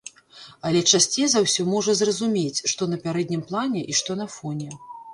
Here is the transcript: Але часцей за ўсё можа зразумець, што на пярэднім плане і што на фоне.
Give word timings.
Але 0.69 0.79
часцей 0.91 1.27
за 1.33 1.43
ўсё 1.45 1.67
можа 1.75 1.95
зразумець, 2.01 2.59
што 2.75 2.91
на 2.95 3.01
пярэднім 3.07 3.47
плане 3.53 3.81
і 3.93 4.03
што 4.05 4.11
на 4.25 4.31
фоне. 4.39 4.71